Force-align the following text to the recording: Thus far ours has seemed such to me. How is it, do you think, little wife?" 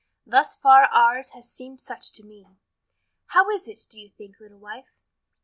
Thus 0.25 0.55
far 0.55 0.85
ours 0.85 1.29
has 1.37 1.47
seemed 1.47 1.79
such 1.79 2.11
to 2.13 2.23
me. 2.25 2.47
How 3.27 3.51
is 3.51 3.67
it, 3.67 3.81
do 3.87 4.01
you 4.01 4.09
think, 4.09 4.39
little 4.39 4.57
wife?" 4.57 4.99